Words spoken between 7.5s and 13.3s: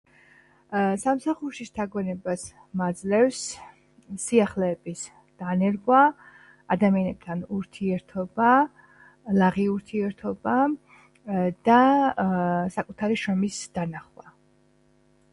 ურთიერთობა (ლაღი ურთიერთობა) და საკუთარი